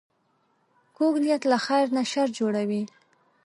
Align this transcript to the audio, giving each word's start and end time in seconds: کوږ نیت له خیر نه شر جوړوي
کوږ 0.97 1.13
نیت 1.23 1.43
له 1.51 1.57
خیر 1.65 1.87
نه 1.95 2.03
شر 2.11 2.27
جوړوي 2.39 2.83